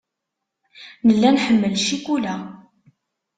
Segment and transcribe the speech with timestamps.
[1.07, 2.35] Nella nḥemmel ccikula.